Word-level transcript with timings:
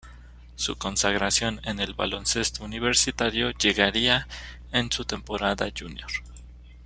Su 0.55 0.77
consagración 0.79 1.61
en 1.63 1.79
el 1.79 1.93
baloncesto 1.93 2.63
universitario 2.63 3.51
llegaría 3.51 4.27
en 4.71 4.91
su 4.91 5.05
temporada 5.05 5.69
junior. 5.79 6.09